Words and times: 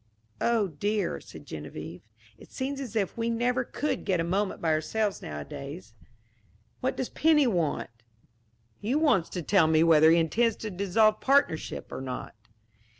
"Oh 0.41 0.67
dear," 0.67 1.21
said 1.21 1.45
Geneviève, 1.45 2.01
"it 2.39 2.51
seems 2.51 2.81
as 2.81 2.95
if 2.95 3.15
we 3.19 3.29
never 3.29 3.63
could 3.63 4.03
get 4.03 4.19
a 4.19 4.23
moment 4.23 4.59
by 4.59 4.69
ourselves 4.71 5.21
nowadays. 5.21 5.93
What 6.79 6.97
does 6.97 7.09
Penny 7.09 7.45
want?" 7.45 7.91
"He 8.79 8.95
wants 8.95 9.29
to 9.29 9.43
tell 9.43 9.67
me 9.67 9.83
whether 9.83 10.09
he 10.09 10.17
intends 10.17 10.55
to 10.55 10.71
dissolve 10.71 11.21
partnership 11.21 11.91
or 11.91 12.01
not." 12.01 12.33